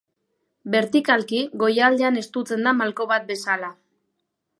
Bertikalki, 0.75 1.41
goialdean 1.63 2.17
estutzen 2.21 2.65
da 2.69 2.73
malko 2.79 3.07
bat 3.13 3.29
bezala. 3.29 3.71